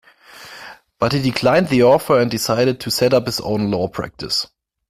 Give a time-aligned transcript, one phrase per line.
[0.97, 4.47] But he declined the offer and decided to set up his own law practice.